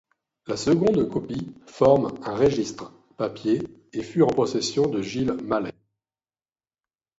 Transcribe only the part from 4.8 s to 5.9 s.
de Gilles Mallet.